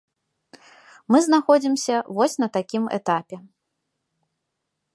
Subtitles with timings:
[1.15, 3.37] Мы знаходзімся вось на такім этапе.